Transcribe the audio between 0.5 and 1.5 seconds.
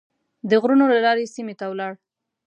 غرونو له لارې